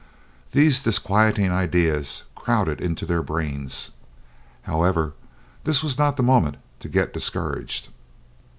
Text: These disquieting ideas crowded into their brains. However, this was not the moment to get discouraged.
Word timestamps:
These 0.51 0.81
disquieting 0.81 1.51
ideas 1.51 2.23
crowded 2.33 2.81
into 2.81 3.05
their 3.05 3.21
brains. 3.21 3.91
However, 4.63 5.13
this 5.63 5.83
was 5.83 5.99
not 5.99 6.17
the 6.17 6.23
moment 6.23 6.57
to 6.79 6.89
get 6.89 7.13
discouraged. 7.13 7.89